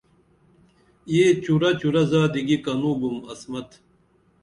یہ 1.13 1.25
چُرہ 1.43 1.71
چُرہ 1.79 2.03
زادی 2.11 2.41
گی 2.47 2.57
کنُو 2.63 2.91
بُم 2.99 3.15
عصمت 3.31 3.69